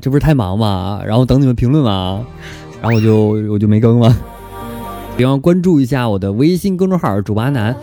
[0.00, 1.00] 这不是太忙吗？
[1.06, 2.24] 然后等你们评论嘛，
[2.80, 4.16] 然后我就我就没更了。
[5.16, 7.74] 别忘关注一下我的微信公众号“主播阿南”。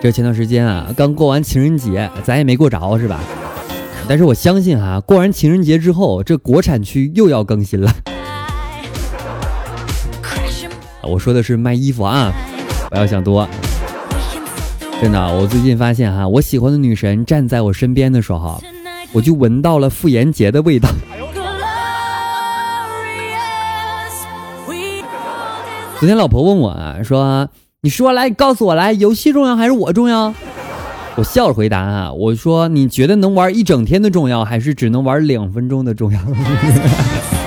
[0.00, 3.20] 这前段时间啊，刚过完情人节，咱也没过着是吧？
[4.08, 7.92] 但是我相信哈，过完情人节之后，这国产区又要更新了。
[11.02, 12.32] 我说的是卖衣服啊，
[12.90, 13.48] 不要想多。
[15.00, 18.62] 真的，我最近发现哈，我喜欢的女神站在我身边的时候。
[19.12, 20.88] 我就闻到了傅炎洁的味道。
[25.98, 27.48] 昨天老婆问我啊，说
[27.82, 30.34] ：“你说来，告诉我来，游戏重要还是我重要？”
[31.14, 36.18] 我笑着回答啊，我说：“你觉得能玩一整天的重要，还是只能玩两分钟的重要？”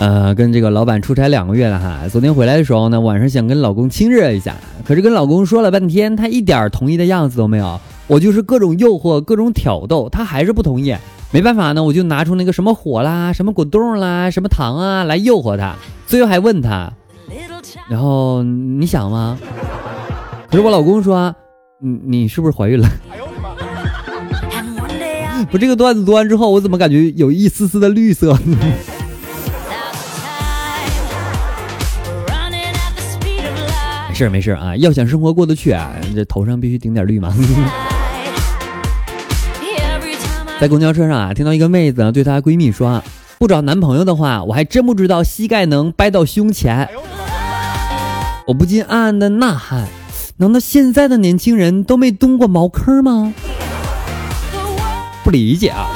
[0.00, 7.80] 呃，跟这个老板出差两个月了哈，昨天回来的时候呢，晚上想跟老公亲热一下，可是跟老公说了半天，他一点同意的样子都没有。
[8.06, 10.94] 我就是各种诱惑，各种挑逗，他还是不同意。
[11.32, 15.74] 没办法呢，我就拿出那个什么火啦，什么果冻啦，什么糖啊来诱惑他。
[16.06, 16.92] 最后还问他，
[17.90, 19.36] 然后你想吗？
[20.48, 21.34] 可是我老公说，
[21.80, 22.88] 你你是不是怀孕了？
[25.50, 28.38] 我这个段子读完之后，我怎么感觉有一丝丝的绿色？
[34.18, 37.32] 事没事啊，要想生活过得去啊，这头上必须顶点绿嘛。
[40.60, 43.00] 在公交车上啊，听到一个妹子对她闺蜜说
[43.38, 46.88] ：“不找男朋友的话，我还真不知道膝盖能掰到胸前。”
[48.48, 49.86] 我不禁暗暗的呐喊：
[50.38, 53.32] 难道现在的年轻人都没蹲过茅坑吗？
[55.22, 55.86] 不理解啊。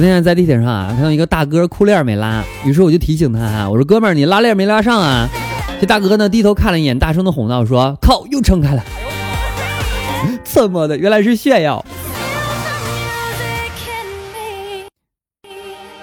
[0.00, 5.28] 昨天在地铁上啊，看到一个大哥裤链没拉，于是我就提醒他啊，我说哥们儿，你拉链没拉上啊？
[5.78, 8.82] 这大哥呢低头看了一眼，大声的吼道说：“靠，又撑开了！”
[10.42, 10.96] 怎么的？
[10.96, 11.84] 原来是炫耀。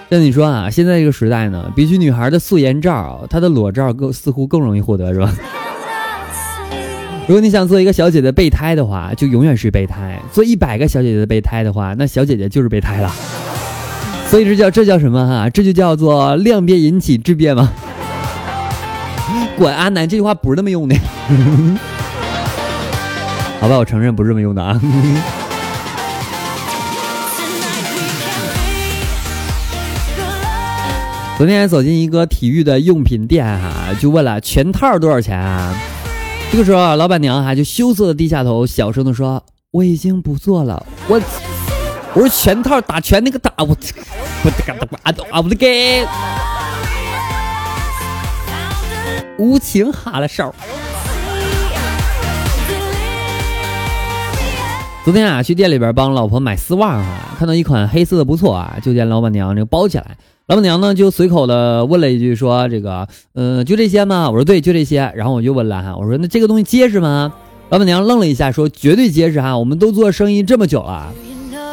[0.10, 5.34] 那你说啊，现在这个时代呢，比起女孩的素颜照，她的裸照更似乎更容易获得，是吧？
[7.28, 13.12] 如果你想做一个小姐姐备胎的话，就永远是备胎；做一百个小姐姐的备胎的话，那小姐姐就是备胎了。
[14.30, 15.50] 所以这叫这叫什么哈？
[15.50, 17.72] 这就叫做量变引起质变吗？
[19.58, 20.96] 管阿南这句话不是那么用的。
[23.60, 24.80] 好吧，我承认不是这么用的啊。
[31.38, 35.74] 昨天走进一个体育的用品店哈，就问了全套多少钱啊？
[36.52, 41.22] 这个时候老板娘哈就羞涩的低下头，小声的说：“我已经不做了。”我。
[42.18, 44.74] 我说全套打拳那个打我，我的个
[45.04, 46.04] 啊啊我的给，
[49.38, 50.52] 无情哈了手。
[55.06, 60.18] 昨天啊去店里边帮老婆买丝袜啊，看到一款黑色的不错啊，就见老板娘这个包起来。
[60.48, 64.28] 老板娘呢就随口的问了一句说这个嗯就这些吗？
[64.32, 65.14] 我说对就这些。
[65.16, 67.32] 然后我就问了哈，我说那这个东西结实吗？
[67.70, 71.14] 老板娘愣了一下说绝对结实哈，我们都做生意这么久了。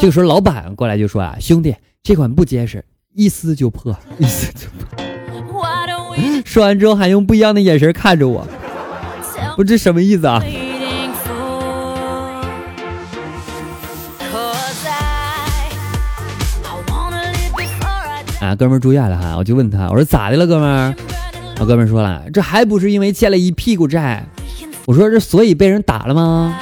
[0.05, 2.85] 这个时候，老板过来就说：“啊，兄弟，这款不结实，
[3.15, 5.67] 一撕就破， 一撕就破。
[6.45, 8.47] ”说完之后，还用不一样的眼神看着我，
[9.57, 10.45] 我这什么意思啊？
[18.43, 20.95] 啊，哥们住院了哈，我就问他，我说咋的了，哥们儿？
[21.61, 24.23] 我哥们说了，这还不是因为欠了一屁股债？
[24.85, 26.55] 我说这所以被人打了吗？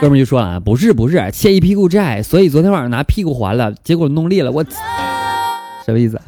[0.00, 4.64] 哥们就说了啊，不是不是，欠一屁股债，所以昨天晚上拿屁股还了，结果弄裂了，我
[5.84, 6.18] 什么意思？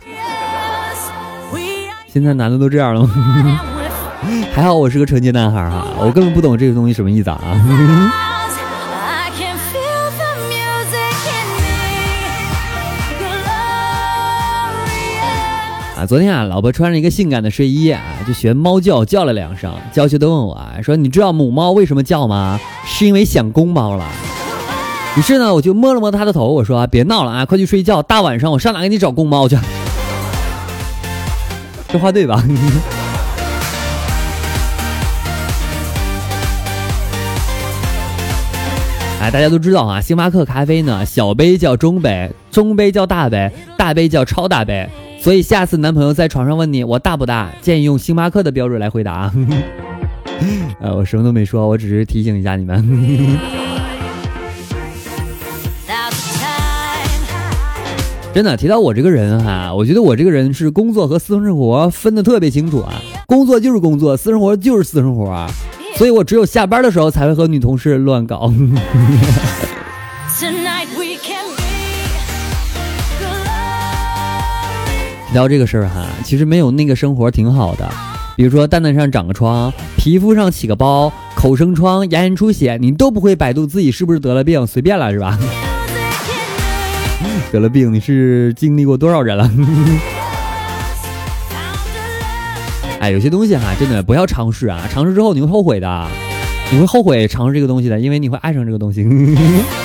[2.06, 3.08] 现在男的都这样了吗？
[4.52, 7.40] 还好我是个纯洁男孩哈，我根本不懂这个东西什么意思啊。
[16.06, 22.58] 昨天啊，老婆穿着一个性感的睡衣啊，就学猫叫叫了两声，娇羞的问我啊，说你知道母猫为什么叫吗？
[22.84, 24.04] 是因为想公猫了。
[25.16, 29.56] 于是呢，我就摸了摸她的头，我说别闹了啊，快去睡觉，大晚上我上哪给你找公猫去？
[31.88, 32.42] 这话对吧？
[39.20, 44.88] 哎，大家都知道啊，星巴克咖啡呢，小杯叫中杯，中杯叫大杯，大杯叫超大杯。
[45.22, 49.32] 所以下次男朋友在床上问你我大不大，建议用星巴克的标准来回答。
[50.82, 52.84] 呃，我什么都没说，我只是提醒一下你们。
[58.34, 62.92] 真的提到我这个人哈，我觉得我这个人是工作和私生活分的特别清楚啊，
[63.26, 65.46] 工作就是工作，私生活就是私生活。
[65.94, 68.52] 所以我只有下班的时候才会和女同事乱搞。
[75.32, 77.88] 聊这个事儿哈，其实没有那个生活挺好的。
[78.36, 85.38] 比如说蛋蛋上长个疮，皮肤上起个包，口生疮，牙龈出血，你都不会百度自己是不是得了病，随便了是吧？
[87.50, 89.50] 得了病，你是经历过多少人了？
[93.00, 94.86] 哎，有些东西哈，真的不要尝试啊！
[94.92, 96.08] 尝试之后你会后悔的，
[96.70, 99.04] 你会后悔尝试这个东西的，因为你会爱上这个东西。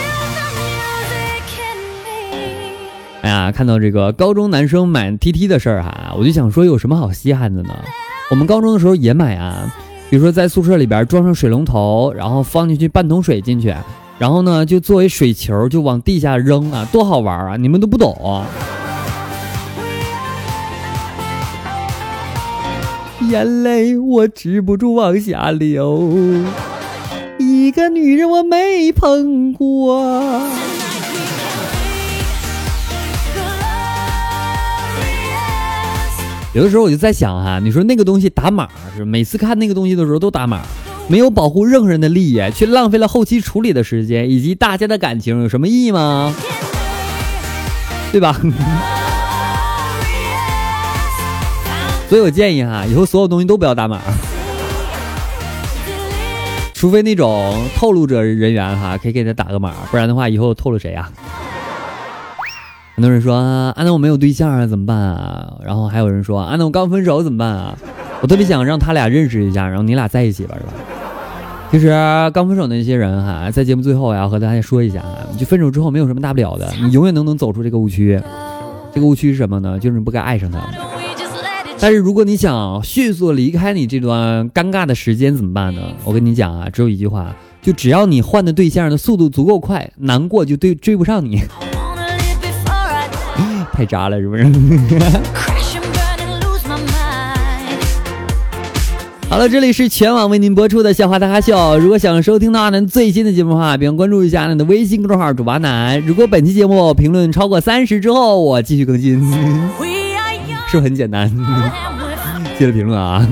[3.22, 7.70] 哎呀，看到这个高中男生买 T T 的事儿哈，我就想说有什么好稀罕的呢？
[8.30, 9.74] 我们高中的时候也买啊，
[10.10, 13.76] 比如说在宿舍里边装上水龙头，然后放进去半桶水进去，
[14.20, 17.58] 然后呢就作为水球就往地下扔啊，多好玩啊！
[17.58, 18.46] 你们都不懂。
[23.30, 26.14] 眼泪我止不住往下流，
[27.40, 30.02] 一个女人我没碰过。
[36.58, 40.64] 有的时候我就在想哈，你说那个东西打码是每次看那个东西的时候都打码，
[41.08, 46.34] 没有保护任何人的利益，却浪费了后期处理的时间以及大家的感情，有什么意义吗？
[48.12, 48.36] 对吧？
[52.10, 54.02] 所以我建议哈，以后所有东西都不要打码，
[56.74, 61.08] 除非那种透露者人员哈，可以给他打个码，不然的话以后透露谁呀？
[62.98, 65.54] 很多人说啊，那我没有对象啊，怎么办啊？
[65.64, 67.78] 然后还有人说啊，那我刚分手怎么办啊？
[68.24, 70.74] 我特别想让他俩认识一下，然后你俩在一起吧，是吧？
[71.72, 71.90] 其实
[72.34, 75.06] 刚分手那些人哈，在节目最后要和大家说一下，
[75.38, 78.20] 就分手之后没有什么大不了的，你永远都能走出这个误区。
[78.92, 79.78] 这个误区是什么呢？
[79.78, 80.60] 就是你不该爱上他。
[81.80, 85.82] 但是如果你想迅速离开你这段尴尬的时间怎么办呢？
[86.04, 91.44] 我跟你讲啊，只有一句话，就只要你换的对象的速度足够快，难过就对追不上你。
[93.78, 94.44] 太渣了，是不是？
[99.30, 101.78] 好了，这里是全网为您播出的笑话大咖秀。
[101.78, 106.02] 如果想收听到阿南最新的节目的话，别忘关注一下阿南的微信公众号“主播阿南”。
[106.08, 109.22] 如果本期节目评论超过三十之后，我继续更新，
[110.70, 111.30] 是不是很简单？
[112.58, 113.28] 记得评论啊！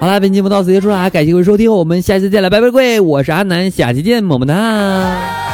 [0.00, 5.45] 好了，本期节目到此结束了，感谢各位收听，我们下期再来，拜拜，各位，我是阿南，下期见，么么哒。